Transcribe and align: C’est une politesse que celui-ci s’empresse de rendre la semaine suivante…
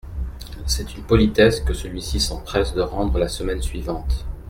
C’est 0.65 0.95
une 0.97 1.03
politesse 1.03 1.59
que 1.59 1.75
celui-ci 1.75 2.19
s’empresse 2.19 2.73
de 2.73 2.81
rendre 2.81 3.19
la 3.19 3.27
semaine 3.29 3.61
suivante… 3.61 4.25